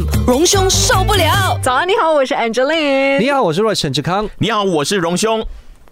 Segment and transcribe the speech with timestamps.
[0.00, 1.58] FM 荣兄受不了。
[1.62, 3.18] 早安，你好，我是 Angeline。
[3.18, 4.28] 你好，我是 Roy 陈志康。
[4.38, 5.44] 你好，我是荣兄。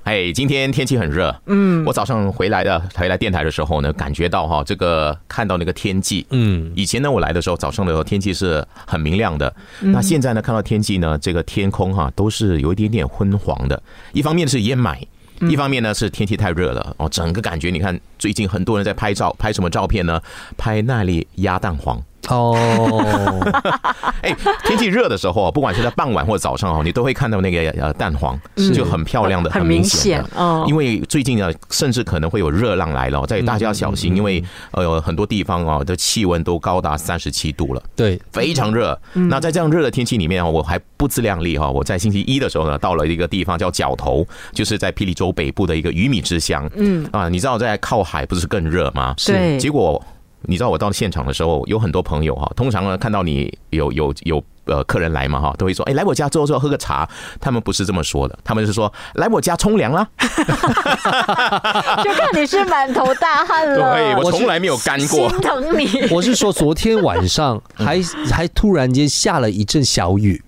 [0.05, 13.81] 哎，今天天气很热，嗯，我早上回来的，回来电台的时候呢，感觉到哈，这个看到那个天际，嗯，以前呢，我来的时候早上的时候天气是很明亮的，那现在呢，看到天气呢，这个天空哈都是有一点点昏黄的，
[14.13, 14.97] 一方面是烟霾，
[15.41, 20.23] 一方面呢是天气太热了哦，整个感觉你看，最近很多人在拍照，拍什么照片呢？
[20.57, 22.03] 拍那里鸭蛋黄。
[22.29, 23.41] 哦，
[24.21, 24.35] 哎，
[24.65, 28.39] 天气热的时候，不管是在傍晚或早上哦，你都会看到那个呃蛋黄，
[28.75, 30.65] 就很漂亮的，很明显哦。
[30.69, 38.99] 因为最近呢，甚至可能会有热浪来了，在大家要小心，因为呃很多地方哦的气温都高达三十七度了，对，非常热。
[39.15, 46.69] 那在这样热的天气里面哦，我还不自量力哈，我在星期一的时候呢，到了一个地方叫角头，就是在霹雳州北部的一个鱼米之乡。
[46.75, 49.15] 嗯啊，你知道在靠海不是更热吗？
[49.17, 50.05] 是，结果。
[50.49, 57.07] 你知道我到现场的时候，有很多朋友哈，通常呢看到你有有有呃客人来嘛哈，都会说哎来我家坐坐喝个茶。
[57.39, 60.09] 他们不是这么说的，他们是说来我家冲凉啦。
[62.03, 63.95] 就看你是满头大汗了。
[63.95, 65.29] 对我从来没有干过。
[65.29, 65.87] 心疼你。
[66.11, 70.43] 我是说昨天晚上还还突然间下了一阵小雨。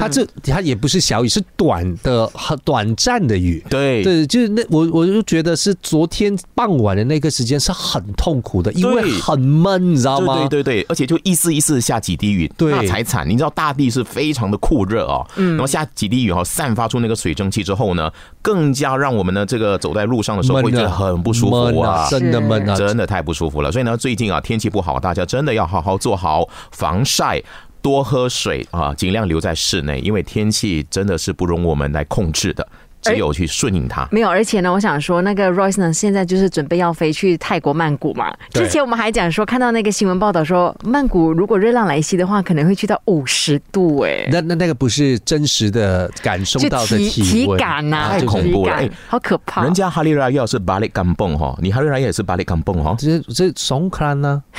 [0.00, 3.64] 它这它也不是小雨，是短的、很短暂的雨。
[3.68, 10.46] 对对，就是那我我就觉得是昨天傍晚的那个时间是很痛苦的，因为很闷，你知道吗？
[10.48, 13.28] 对对对，而且就一丝一丝下几滴雨，那才惨。
[13.28, 23.70] 你知道大地是非常的酷热哦，然后下几滴雨哈，散发出那个水蒸气之后呢，更加让我们呢这个走在路上的时候会觉得很不舒服啊，真的闷啊，真的太不舒服了。
[23.70, 27.42] 所以呢，最近啊天气不好，大家真的要好好做好防晒。
[27.82, 32.66] 多喝水啊，尽量留在室内，因为天气真的是不容我们来控制的，
[33.02, 34.06] 只有去顺应它。
[34.10, 38.32] 没有，而且呢，我想说，那个 Royce 呢，现在就是准备要飞去泰国曼谷嘛。
[38.50, 44.00] 之前我们还讲说，看到那个新闻报道说，曼谷如果热浪来袭的话，可能会去到五十度。
[44.00, 49.64] 哎，那那那个不是真实的感受到的体感呐，太恐怖了，好可怕。
[49.64, 54.42] 人家哈利拉要是巴里甘蹦哈，你哈利拉也是巴里甘蹦哈，这这松克呢？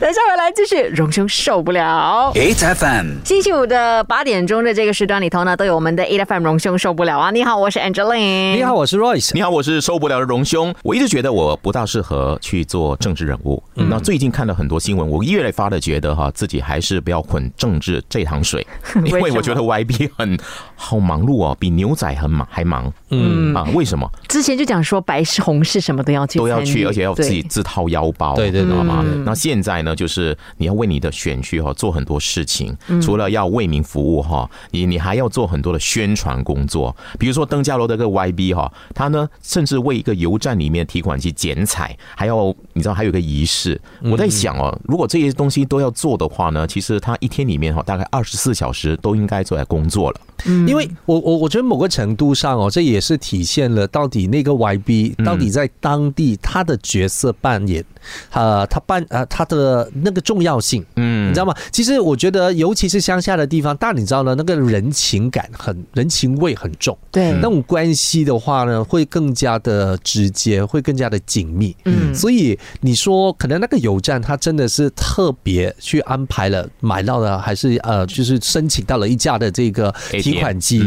[0.00, 2.32] 等下回来继续，荣兄受不了。
[2.34, 7.30] Eight FM，星期五的八点钟的这个时段里头呢，都有我们的 Eight FM 荣兄受不了啊！
[7.30, 8.54] 你好，我是 Angeline。
[8.54, 9.30] 你好，我是 Royce。
[9.32, 10.74] 你好，我是受不了的荣兄。
[10.82, 13.62] 我一直觉得我不大适合去做政治人物。
[13.72, 18.66] 那最近看了很多新闻，我越来发的觉得哈，自己还是不要混政治这趟水，
[19.06, 20.38] 因为我觉得 YB 很
[20.76, 22.92] 好忙碌哦，比牛仔很忙还忙。
[23.10, 24.10] 嗯啊，为什么？
[24.28, 28.34] 之前就讲说白事红事什么都要去，都要去，而且要自己自掏腰包。
[28.34, 29.04] 对对，知道吗？
[29.24, 36.94] 那现在呢，就是你要为你的选区哈做很多事情，除了要为民服务哈，你你还要做很多的宣传工作。
[37.18, 43.80] 比如说登嘉楼的个 YB 哈，他呢甚至为一个油站里面提款机剪彩，还要你知道还有个仪式。
[44.02, 50.20] 我在想哦，如果这些东西都要做的话呢，其实他一天里面哈大概二十四小时都应该做在工作了。
[50.46, 57.84] 嗯，因为我我我觉得某个程度上哦，这也是体现了到底那个 YB 到底在当地他的角色扮演，
[58.32, 61.54] 呃，他扮呃他的那个重要性，嗯，你知道吗？
[61.72, 79.94] 其实我觉得，尤其是乡下的地方，但你知道呢，那个人情感很人情味很重，对，那种关系的话呢，会更加的直接，会更加的紧密，嗯，所以你说可能那个油站他真的是特别去安排了买到的，还是呃，就是申请到了一架的这个。
[80.20, 80.82] 提款机，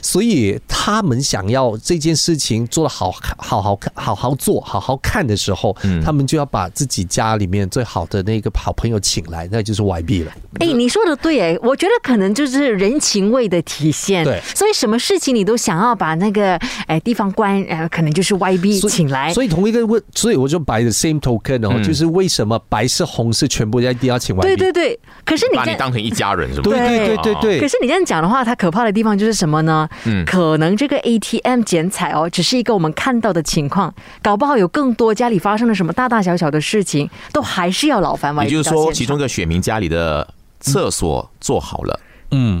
[0.00, 5.74] 所以他们想要这件事情做的好好好看、好好做、好好看的时候，
[6.04, 10.32] 他们就要把自己家里面最好的那个好朋友请来，那就是 YB 了。
[10.58, 14.24] 哎，你说的对，哎，我觉得可能就是人情味的体现。
[14.24, 19.32] 对，所以什么事情你都想要把那个哎地方官，呃，可能就是 YB 请来。
[19.32, 24.42] 所以同一个问，所以我就摆 the same token 哦，就是为什么白是红是全部一定要请 YB？
[24.42, 24.98] 对对对。
[25.24, 26.70] 可是你把你当成一家人是吧？
[26.70, 27.60] 对对对对对。
[27.60, 28.88] 可是你这样讲的话，它可怕的。
[28.88, 29.86] 的地方就是什么呢？
[30.06, 38.44] 嗯，可能这个 ATM 剪彩哦，只是一个我们看到的情况，搞不好有更多家里发生了什么大大小小的事情，都还是要劳烦外。
[38.44, 40.26] 也就是说，其中一个选民家里的
[40.58, 42.00] 厕所做好了。
[42.02, 42.07] 嗯，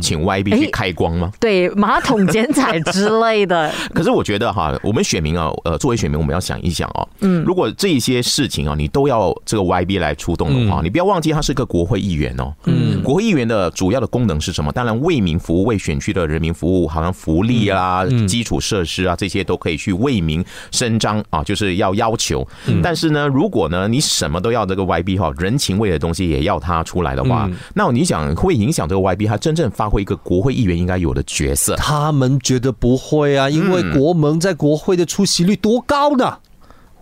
[0.00, 1.30] 请 YB 去开光吗？
[1.38, 3.70] 对，马桶剪彩之类的。
[3.92, 12.52] 可是我觉得哈，我们选民啊，呃，作为选民，我们要想一想哦，嗯，如果这些事情啊，你都要这个 YB 来出动的话，你不要忘记他是个国会议员哦。
[12.64, 14.72] 嗯，国会议员的主要的功能是什么？
[14.72, 22.46] 当然为民服务，为选区的人民服务，好像福利啊、基础设施啊这些都可以去为民伸张啊，就是要要求。
[22.82, 29.57] 但是呢，如果呢你什么都要这个 YB 哈，人情味的东西也要他出来的话，那你想会影响这个 YB 他真。
[29.58, 36.38] 正发挥一个国会议员应该有的角色，他们觉得不会啊，因为国盟在国会的出席率多高呢？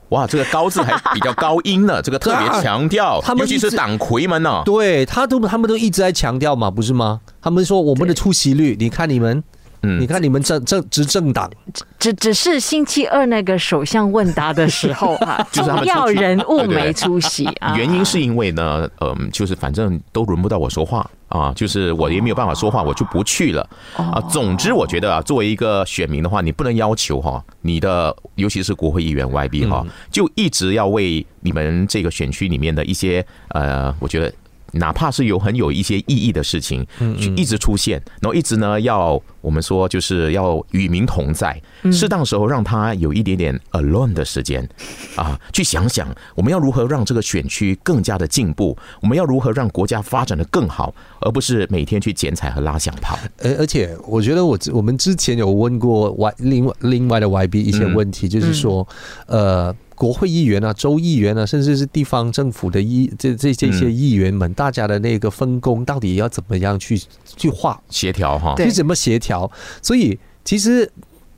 [0.09, 7.21] 哇，这个高字还比较高音呢，这个特别强调， 他们尤其是党魁们呢，对他都他们都一直在强调嘛，不是吗？
[7.43, 9.45] 他们说我们的出席率，你看你们。
[9.83, 11.51] 嗯，你看你们政政执政党，
[11.99, 17.77] 只只是星期二那个首相问答的时候啊， 重要人物没出席啊。
[17.77, 24.21] 原因是因为呢，嗯，就是反正都轮不到我说话啊，就是我也没有办法说话，我就不去了啊。
[24.31, 34.33] 总之，我觉得啊，作为一个选民的话，你不能要求哈，你的尤其是国会议员 YB 哈，就一直要为你们这个选区里面的一些呃，我觉得。
[34.73, 36.87] 哪怕是有很有一些意义的事情，
[37.19, 41.61] 去一直出现，然后一直呢，要我们说就是要与民同在，
[41.93, 44.69] 适当时候让他有一点点 alone 的时间
[45.15, 53.19] 啊，去想想我们要如何让这个选区更加的进步，我们要如何让国家发展的更好，而不是每天去剪彩和拉响炮。
[53.43, 58.87] 而而且，我觉得我我们之前有问过外另外另外的 YB 一些问题，就是说，
[59.27, 59.75] 呃。
[59.97, 66.97] 国会议员啊，州议员啊，甚至是地方政府的议这这这些议员们，大家的那个分工到底要怎么样去
[67.37, 68.55] 去画协调哈？
[68.57, 69.51] 去怎么协调？
[69.83, 70.89] 所以其实。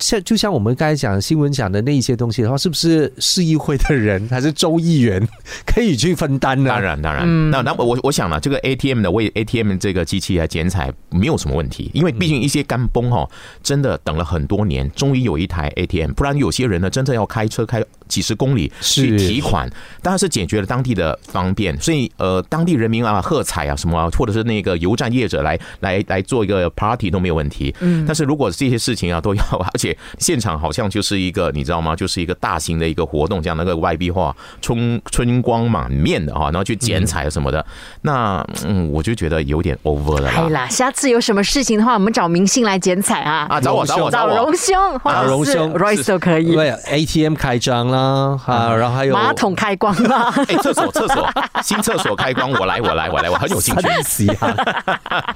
[0.01, 5.21] 像就像我们刚才讲新闻讲的那一些东西的话，是不是市议会的人还是州议员
[5.67, 6.71] 可以去分担呢？
[6.71, 7.51] 当然，当然。
[7.51, 13.29] 那那我我想了，这个 ATM 的为 ATM 这个机器来剪彩没有什么问题，因为毕竟一些干崩哈，
[13.61, 19.69] 真的等了很多年，终于有一台 ATM，不然有些人呢，真正要开车开几十公里去提款，
[20.03, 27.75] 当然是解决了当地的方便，所以呃，当地人民啊喝彩啊什么，或者是那个油站业者来来来做一个 party 都没有问题。
[27.81, 31.95] 嗯，但是如果这些事情啊都要，而且现场好像就是一个，你知道吗？
[31.95, 37.65] 就是一个大型的一个活动，这样那个外壁画，春春光满面的哈，然后去剪彩什么的。
[38.03, 40.31] 那嗯，我就觉得有点 over 了。
[40.31, 43.47] 好啦，下次有什么事情的话，我们找明星来剪彩啊！
[43.51, 46.55] 啊，找我找我找荣兄，找荣兄，Royce 都可以。
[46.55, 50.31] 对，ATM 开张啦，啊，然后还有马桶开光啦。
[50.49, 51.27] 哎，厕所厕所
[51.63, 54.27] 新厕所开光，我来我来我来，我很有兴趣。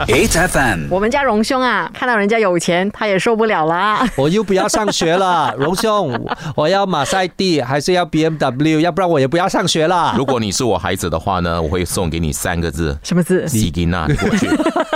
[0.06, 4.06] HFM，我们家荣兄啊，看到人家有钱，他也受不了啦。
[4.16, 4.82] 我又不要上。
[4.82, 6.20] 上学了，荣兄，
[6.56, 8.80] 我要马赛蒂还是要 BMW？
[8.80, 10.12] 要不然我也不要上学了。
[10.16, 13.46] 如果你是我孩子的话呢，我会送给你三个字，什么字？
[13.46, 14.48] 西吉娜，你过去。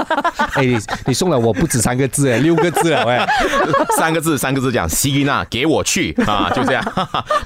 [0.55, 0.65] 哎，
[1.07, 3.17] 你送了我不止三个字，哎，六个字了，喂，
[3.97, 6.83] 三个字，三个字讲西吉娜，给我去啊，就这样，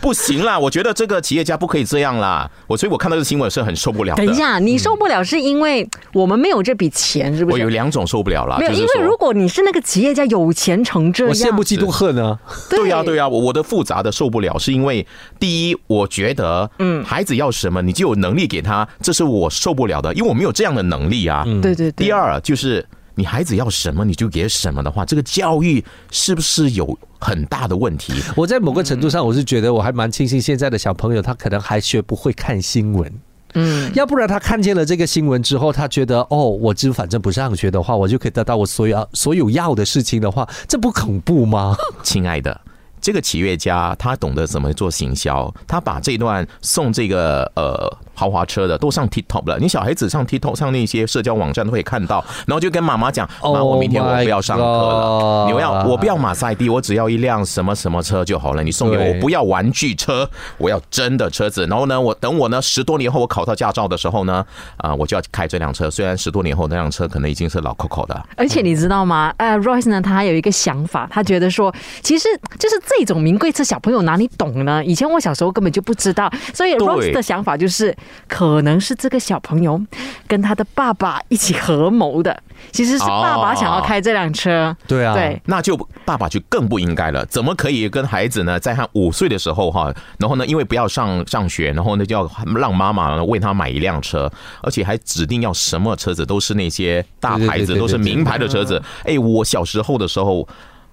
[0.01, 2.51] 不 行啦，我觉得这个企业家不可以这样啦。
[2.67, 4.15] 我所以，我看到这新闻是很受不了。
[4.15, 7.55] 等一下，你受不了是因为我们没有这笔钱，是不是？
[7.55, 12.39] 我有两种受不了了，没有，因为如果你是那个企业家，有钱成这样，我羡慕嫉妒恨呢。
[12.69, 15.07] 对呀，对呀，我我的复杂的受不了，是因为
[15.39, 21.45] 第一，我觉得，嗯，孩子要什么，你就有能力给他，这是我受不了的，因为我没有这样的能力啊。
[21.63, 21.91] 对对。
[21.93, 28.15] 第二，就是你孩子要什么，你就给什么的话，这个教育是不是有很大的问题？
[28.37, 33.13] 我在某个程度上，我是觉得我还蛮庆幸现在的小朋友，他可能还学不会看新闻。
[33.55, 41.77] 嗯，要不然他看见了这个新闻之后，他觉得哦，我就反正不上学的话，我就可以得到我所有所有要的事情的话，这不恐怖吗？
[42.05, 42.61] 亲爱的。
[43.01, 47.91] 这个企业家他懂得怎么做行销，他把这段送这个呃
[48.21, 49.59] 豪华车的都上 TikTok 了。
[49.59, 58.63] 你小孩子上 TikTok 上那些社交网站都可以看到，然后就跟妈妈讲：“妈，我明天我不要上课了，你要我不要马赛蒂，我只要一辆什么什么车就好了。
[58.63, 60.29] 你送给我，不要玩具车，
[60.59, 61.67] 我要真的车子。
[61.67, 64.45] 然后呢，我等我呢十多年后我考到驾照的时候呢，
[64.77, 65.91] 啊，我就要开这辆车。
[65.91, 68.23] 虽然十多年后那辆车可能已经是老 Coco 的。
[68.37, 69.33] 而且你知道吗？
[69.39, 72.29] 呃，Royce 呢，他还有一个想法，他觉得说，其实
[72.59, 72.79] 就是。
[73.01, 74.85] 这种名贵车，小朋友哪里懂呢？
[74.85, 77.97] 以前我小时候根本就不知道，所以 Rose 的想法就是，
[78.29, 79.81] 可能是这个小朋友
[80.27, 84.77] 跟他的爸爸一起合谋的，其实是爸爸想要开这辆车。
[84.87, 87.25] 对啊，对，那就爸爸就更不应该了。
[87.27, 94.31] 怎么可以跟孩子呢，在他五岁的时候哈，然后呢，因为不要上上学，然后呢就要让妈妈为他买一辆车，
[94.63, 98.81] 而且还指定要什么车子都是那些大牌子，都是名牌的车子。
[99.05, 100.47] 哎，我小时候的时候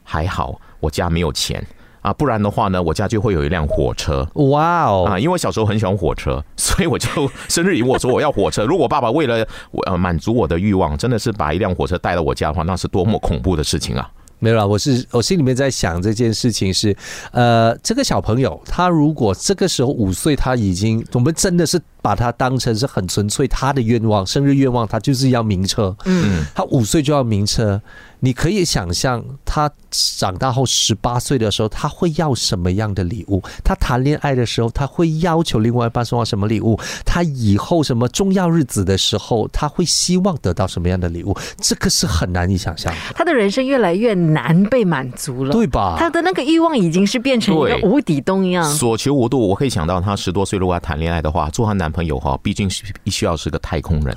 [0.03, 1.65] 还好，我家没有钱。
[2.07, 4.25] 啊，不然的话呢，我家就会有一辆火车。
[4.35, 5.05] 哇哦！
[5.09, 7.09] 啊，因为我小时候很喜欢火车， 所以我就
[7.49, 8.63] 生日礼物我说我要火车。
[8.63, 14.09] 如果爸爸为了我呃满足我的欲望，真的是把一辆火车带到我家的话，那是多么恐怖的事情啊！
[14.39, 16.95] 没有啦，我是我心里面在想这件事情是，
[17.31, 21.77] 呃，这个小朋友他如果这个时候五岁，他已经我们真的是。
[22.07, 25.93] 把它当成是很纯粹他的愿望，生日愿望，他就是要名车。
[26.05, 27.81] 嗯，他五岁就要名车。
[28.19, 33.43] 你可以想象，他长大后十八岁的时候，他会要什么样的礼物？
[33.63, 36.79] 他谈恋爱的时候，他会要求另外一半送他什么礼物？
[37.05, 41.37] 他以后什么重要日子的时候，他会希望得到什么样的礼物？
[41.61, 42.99] 这个是很难以想象的。
[43.13, 45.97] 他的人生越来越难被满足了，对吧？
[45.99, 49.47] 他的那个欲望已经是变成一个无底洞一样，所求无度。
[49.47, 54.15] 我可以想到，他十多岁如果要谈恋爱的话，做他男朋友哈，毕竟是必须要是个太空人。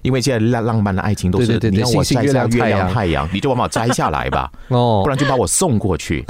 [0.00, 6.24] 因为现在浪浪漫的爱情都是你让我摘下月亮太阳，你就把我摘下来吧， 哦，不然就把我送过去。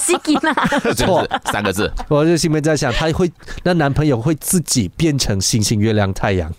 [0.00, 0.54] 西吉娜，
[0.94, 1.92] 错三个字。
[2.08, 3.30] 我就心里面在想，他会
[3.62, 6.50] 那男朋友会自己变成星星、月亮、太阳，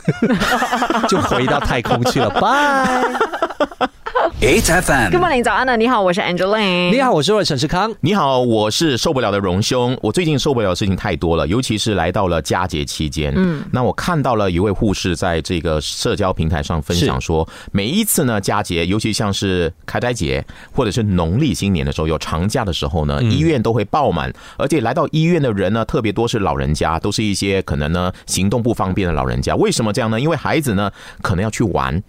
[1.09, 2.29] 就回到太空去了。
[2.39, 3.89] 拜。
[4.41, 5.77] H F M，各位领早安呢？
[5.77, 6.91] 你好，我是 Angeline。
[6.91, 7.93] 你好，我是陈世康。
[8.01, 9.97] 你好，我是受不了的荣兄。
[10.01, 13.33] 我最近受不了的事情太多了，尤其是来到了佳节期间。
[13.35, 29.55] 嗯，那我看到了一位护士在这个社交平台上分享说，每一次呢佳节，尤其像是开斋节或者是农历新年的时候，有长假的时候呢，医院都会爆满，而且来到医院的人呢，特别多是老人家，都是一些可能呢行动不方便的老人家。
[29.55, 30.19] 为什么这样呢？
[30.19, 30.91] 因为孩子呢
[31.21, 32.01] 可能要去玩。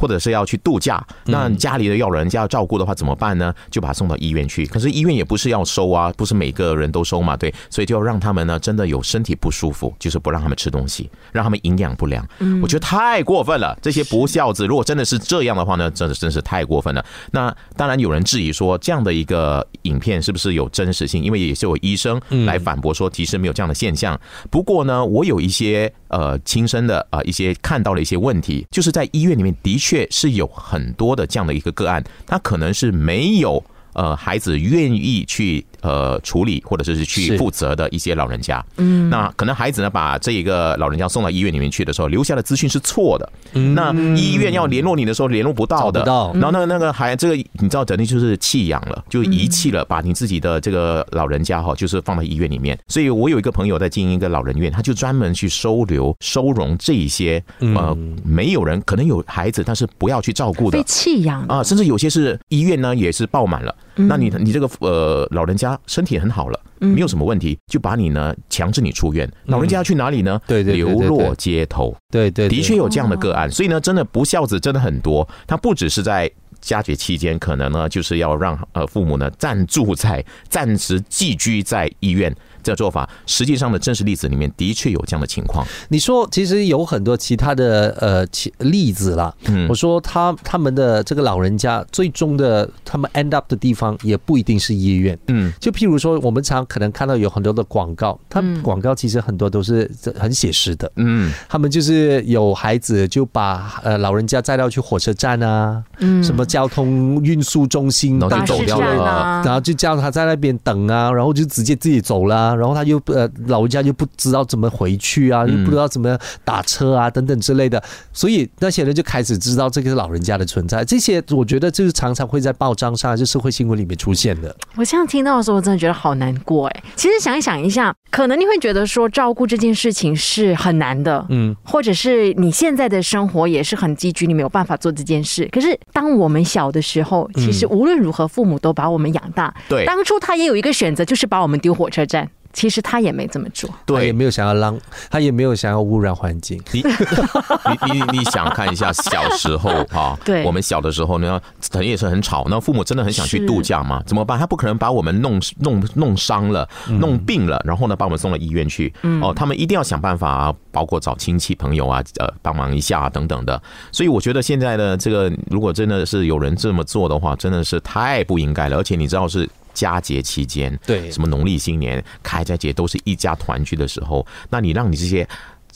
[0.00, 3.54] 或者是要去度假，那家里的要人家要照顾的话怎么办呢？
[3.70, 4.64] 就把他送到医院去。
[4.64, 12.26] 可是医院也不是要收啊，不是每个人都收嘛，对，所以就要让他们呢真的有身体不舒服，就是不让他们吃东西，让他们营养不良。
[12.62, 17.04] 我觉得太过分了，这些不孝子，如果真的是这样的话呢，真的真是太过分了。
[17.32, 21.22] 那当然有人质疑说，这样的一个影片是不是有真实性？
[21.22, 24.18] 因为也是有医生来反驳说，其实没有这样的现象。
[24.50, 29.89] 不过呢，我有一些呃亲身的啊一些看到了一些问题，就是在医院里面的确。
[29.90, 33.60] 却是有很多的这样的一个个案，他可能是没有
[33.92, 35.66] 呃孩子愿意去。
[35.82, 43.74] 呃，处理或者是去负责的一些老人家，嗯，那可能孩子呢把这一个老人家送到医院里面去的时候，留下的资讯是错的，嗯。
[43.74, 46.32] 那医院要联络你的时候联络不到的，到。
[46.34, 52.78] 然后那个那个孩这个你知道，等于就是弃养了，就遗弃了，把你自己的这个老人家哈，就是放到医院里面。
[52.88, 60.78] 所以我有一个朋友在经营一个老人院，他就专门去收留、收容这一些呃没有人可能有孩子，但是不要去照顾的。
[60.78, 63.74] 被弃养啊，甚至有些是医院呢也是爆满了，
[64.06, 65.70] 那你你这个呃老人家。
[65.86, 69.28] 身体很好了，没有什么问题，就把你呢强制你出院。
[69.46, 70.40] 老人家要去哪里呢？
[70.46, 71.96] 对对，流落街头。
[72.12, 73.50] 对对，的确有这样的个案。
[73.50, 75.28] 所以呢，真的不孝子真的很多。
[75.46, 76.30] 他不只是在
[76.60, 82.34] 佳节期间，可能呢就是要让呃父母呢暂住在、暂时寄居在医院。
[82.62, 85.66] 这个做法，实际上的真实例子里面的确有这样的情况。
[85.88, 89.34] 你说，其实有很多其他的呃其例子啦。
[89.46, 95.18] 嗯，我说他他们的这个老人家最终的他们 end up 的地方也不一定是医院。
[95.28, 100.90] 嗯，就譬如说，我们常可能看到有很多的广告，他广告其实很多都是很写实的。
[100.96, 112.49] 嗯，他们就是有孩子就把呃老人家载到去火车站啊，嗯，什么交通运输中心然后就走掉了，然后就叫他在那边等啊，然后就直接自己走了。
[112.54, 120.84] 然后他又呃，老人家就不知道怎么回去啊，又不知道怎么打车啊，等等之类的，所以那些人就开始知道这个是老人家的存在。
[120.84, 124.54] 这些我觉得就是常常会在报章上、就社会新闻里面出现的。
[124.76, 126.82] 我这样听到的时候，我真的觉得好难过哎。
[126.96, 135.48] 其实想一想一下，可能你会觉得说照顾这件事情是很难的，嗯，或者是你现在的生活也是很拮据，你没有办法做这件事。
[135.52, 139.54] 可是当我们小的时候，其实无论如何，父母都把我们养大。
[139.68, 142.28] 对，当初他也有一个选择，就是把我们丢火车站。
[142.52, 144.78] 其实他也没这么做，对，也没有想要让，
[145.08, 146.60] 他也没有想要污染环境。
[146.72, 146.82] 你
[147.92, 151.40] 你你你想看一下小时候 哈，对，我们小的时候呢，
[151.70, 152.44] 肯定也是很吵。
[152.50, 154.02] 那父母真的很想去度假嘛？
[154.04, 154.38] 怎么办？
[154.38, 158.92] 他不可能把我们弄弄弄伤了、弄病了，然后呢把我们送到医院去。
[159.22, 163.60] 哦，他们一定要想办法，包括找亲戚朋友啊，呃，帮忙一下啊等等的。
[163.92, 168.76] 所以我觉得现在的这个，如果真的是有人这么做的话，真的是太不应该了。
[168.76, 169.48] 而且你知道是。
[169.72, 174.26] 佳节期间，对什么农历新年、开斋节，都是一家团聚的时候。
[174.48, 175.28] 那你让你这些，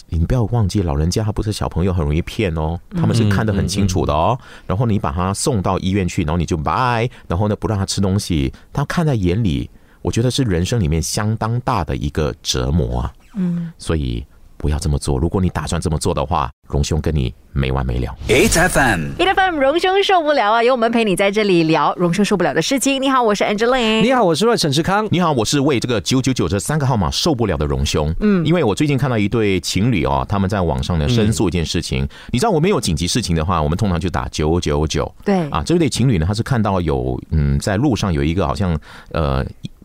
[0.08, 2.78] 你不要忘记，老人家他不是小朋友，很容易骗哦。
[2.96, 4.38] 他们是看得很清楚的哦。
[4.66, 9.68] 然后你把他送到医院去，然后你就拜，然后呢不让他吃东西，他看在眼里，
[10.02, 13.12] 我觉得是人生里面相当大的一个折磨啊。
[13.34, 14.24] 嗯，所以。
[14.64, 15.18] 不要这么做。
[15.18, 18.16] 如果你打算这么做的话，荣兄跟你没完没了。
[18.28, 20.62] H F M，H F M，荣兄受不了啊！
[20.62, 23.02] 有我们陪你在这里聊荣兄受不了的事情。
[23.02, 24.00] 你好，我是 Angeline。
[24.00, 25.06] 你好，我是陈世康。
[25.10, 28.10] 你好，我是为这个九九九这三个号码受不了的荣兄。
[28.20, 32.08] 嗯，因为我最近看到一对情侣哦，他们在网上呢申诉一件事情。
[32.30, 35.14] 你知道，我们有紧急事情的话，我们通常就打九九九。
[35.26, 38.74] 对啊，这对情侣呢，他是看到有嗯，在路上有一个好像
[39.12, 39.44] 呃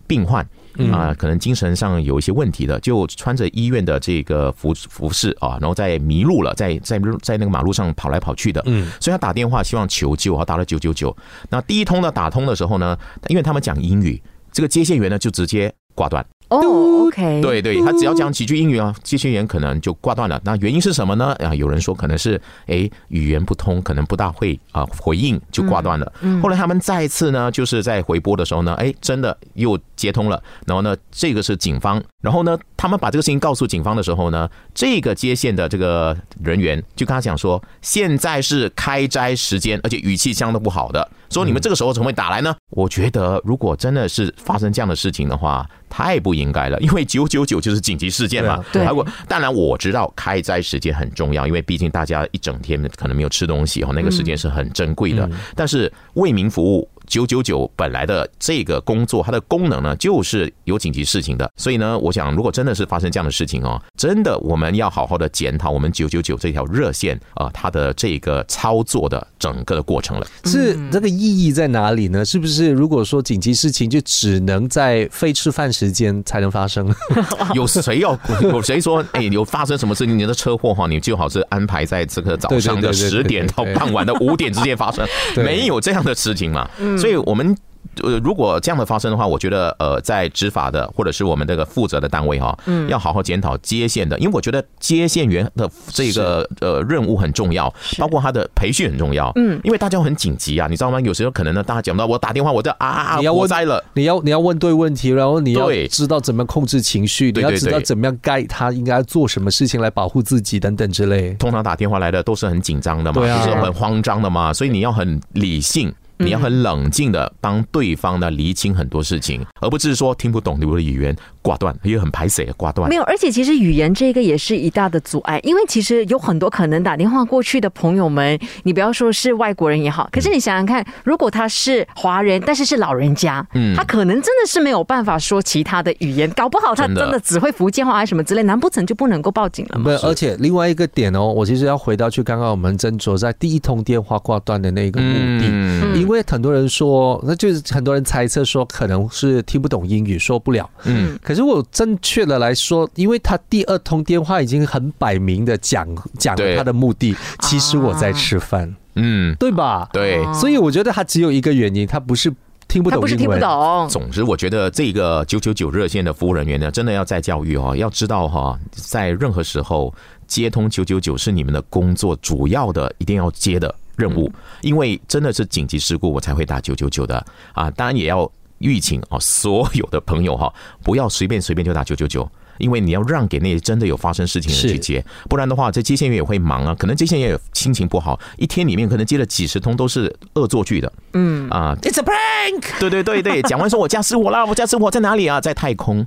[0.10, 0.46] 病患。
[0.94, 11.14] 啊，可能精神上有一些问题的，就穿着医院的这个服服饰啊，然后在迷路了，在在在那个马路上跑来跑去的，嗯，所以他打电话希望求救啊，打了九九九。
[11.50, 12.98] 那第一通呢打通的时候呢，
[13.28, 14.22] 因为他们讲英语，
[14.54, 16.26] 这个接线员呢就直接挂断。
[16.50, 20.42] 哦，OK，对对，他只要讲几句英语啊，接线员可能就挂断了。
[20.44, 21.36] 那原因是什么呢？
[21.40, 26.12] 啊，有人说可能是哎语言不通，可能不大会啊回应就挂断了。
[26.42, 30.42] 后来他们再一次呢，就是在回拨的时候呢，哎，真的又接通了。
[30.66, 32.04] 然后呢，这个是警方。
[32.22, 42.54] 然后呢，他们把这个事情告诉警方的时候呢，这个接线的这个人员就跟他讲说，现在是开斋时间，而且语气相当不好的，说你们这个时候怎么会打来呢？
[42.72, 45.64] 我觉得如果真的是发生这样的事情的话。
[45.90, 48.64] 太不应该了，因为九九九就是紧急事件嘛。
[48.72, 48.86] 对，
[49.28, 55.30] 当然我知道开斋时间很重要，因为毕竟大家一整天可能没有吃东西哦，那个时间是很珍贵的。
[55.56, 56.90] 但是为民服务。
[57.10, 61.52] 九九九本来的这个工作，它的功能呢，就是有紧急事情的。
[61.58, 70.28] 所以呢，我想，如果真的是发生这样的事情哦，真的我们要好好的检讨我们九九九这条热线啊，它的这个操作的整个的过程了。
[70.46, 72.24] 是这个意义在哪里呢？
[72.24, 76.94] 是不是如果说紧急事情就只能在非吃饭时间才能发生？
[77.56, 80.16] 有谁要有谁说哎，有发生什么事情？
[80.18, 86.70] 你的车祸哈，你最好是安排在这个早上的十点到傍晚的五点之间发生，没有这样的事情嘛？
[87.00, 87.56] 所以，我们。
[88.04, 101.00] 呃，如果这样的发生的话，我觉得呃，在执法的或者是我们这个负责的单位哈，嗯，要好好检讨接线的，因为我觉得接线员的这个呃任务很重要，包括他的培训很重要，嗯，因为大家很紧急啊，你知道吗？
[101.02, 111.34] 有时候可能呢，大家讲到我打电话，我在啊，你要我灾了，你要你要问对问题，然后你要知道怎么控制情绪，你要知道怎么样该他应该做什么事情来保护自己等等之类。
[111.36, 115.92] 通常打电话来的都是很紧张的嘛，就是很慌张的嘛，所以你要很理性。
[116.20, 122.90] 你要很冷静的帮对方呢厘清很多事情，而不是说听不懂你的语言挂断，也很排斥挂断。
[122.90, 137.20] 没有，而且其实语言这个也是一大的阻碍，因为其实有很多可能打电话过去的朋友们，你不要说是外国人也好，可是你想想看，如果他是华人，但是是老人家，嗯，他可能真的是没有办法说其他的语言，搞不好他真的。
[137.20, 139.84] 只会福建话还是什么之类，难不成就不能够报警了吗？
[139.84, 147.24] 不，而且另外一个点哦，我其实要回到去刚刚我们斟酌在第一通电话挂断的那个目的，因为很多人说。
[147.26, 150.70] 那就是很多人猜测说，可能是听不懂英语，说不了。
[150.84, 155.88] 嗯，可是我正确的来说，因为他第二通电话已经很摆明的讲
[156.18, 158.76] 讲了他的目的，其实我在吃饭。
[158.96, 159.88] 嗯，对吧？
[159.94, 162.34] 对，所以我觉得他只有一个原因，他不是
[162.68, 163.88] 听不懂，不是听不懂。
[163.88, 169.94] 总之，我觉得这个九九九热线的服务人员呢，真的要再教育哦，要知道哈，在任何时候
[170.28, 173.74] 接通九九九是你们的工作主要的，一定要接的。
[174.00, 174.32] 任务，
[174.62, 177.24] 因为真的是紧急事故，我才会打九九九的。
[177.54, 177.70] 啊！
[177.72, 180.52] 当然也要预请哦，所有的朋友哈，
[180.84, 191.50] 不要随便随便就打九九九，因为你要让给那些真的有发生事情的人去接，不然的话，这接线员也会忙啊，可能接线员也心情不好，一天里面可能接了几十通都是恶作剧的，嗯。
[191.50, 195.42] 啊，It's a prank，对对对对，讲完说我家失火了，我家失火在哪里啊？
[195.42, 196.06] 在太空。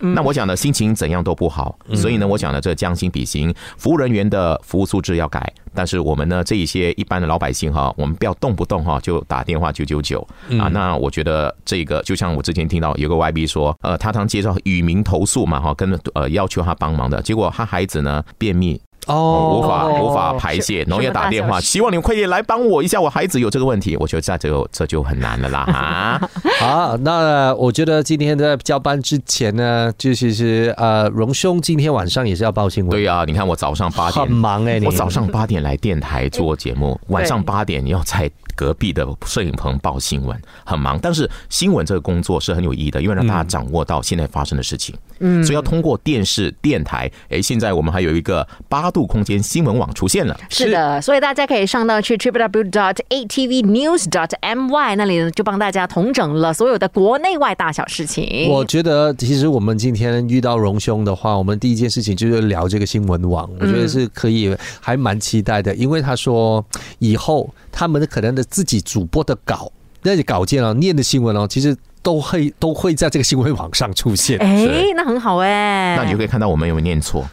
[0.00, 10.26] 那我讲的心情怎样都不好，所以呢，我讲的这将心比心，服务人员的服务素质要改，但是我们呢，这一些一般的老百姓哈，我们不要动不动哈就打电话九九九
[10.60, 10.68] 啊。
[10.68, 18.80] 那我觉得这个就像我之前听到有个 YB 说，呃，他常接到与民投诉嘛哈，跟呃要求他帮忙的结果，他孩子呢便秘。
[19.08, 26.28] 哦，无法无法排泄，然后要打电话，希望你们快点来帮我一下，我孩子有这个问题，我觉得这就这就很难了啦哈。
[26.60, 32.90] 好，那我觉得今天在交班之前呢，就其实呃，荣兄今天晚上也是要报新闻。
[32.90, 38.30] 对呀，你看我早上八点很忙哎，我早上八点来电台做节目，晚上八点要在。
[38.58, 44.92] 隔壁的摄影棚报新闻很忙，但是新闻这个工作是很有意义的，因为让大家掌握到现在发生的事情。
[45.20, 47.10] 嗯，所以要通过电视、电台。
[47.28, 50.36] 哎，现在我们还有一个八度空间新闻网出现了。
[50.48, 58.48] 是的，所以大家可以上到去 triple w dot atv news dot my 那里，就帮大家统整了所有的国内外大小事情。
[58.48, 63.48] 我觉得，其实我们今天遇到荣兄的话，我们第一件事情就是聊这个新闻网。
[63.58, 66.64] 我觉得是可以，还蛮期待的，因为他说
[67.00, 68.44] 以后他们的可能的。
[68.50, 69.70] 自己主播的稿，
[70.02, 74.38] 那些稿件啊，念的新闻哦，其实都会都会在这个新闻网上出现。
[74.38, 77.28] 哎，那很好哎，那你就可以看到我们有没有念错。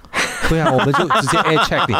[0.50, 1.96] 对啊，我们就直接 air check 你，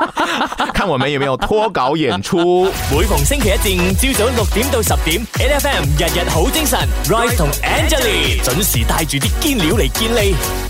[0.72, 2.64] 看我们有没有脱稿演出。
[2.90, 10.65] 每逢星期一至五朝早六点到十点，N F M 日日好精神，Rise 同 Angelie 准时带住啲坚料嚟见你。